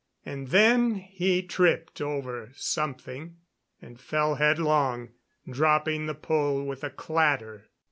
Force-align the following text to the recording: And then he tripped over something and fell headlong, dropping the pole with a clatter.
And 0.25 0.47
then 0.47 0.95
he 0.95 1.43
tripped 1.43 2.01
over 2.01 2.49
something 2.55 3.37
and 3.83 3.99
fell 4.01 4.33
headlong, 4.33 5.09
dropping 5.47 6.07
the 6.07 6.15
pole 6.15 6.63
with 6.65 6.83
a 6.83 6.89
clatter. 6.89 7.69